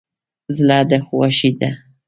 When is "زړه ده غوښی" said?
0.57-1.49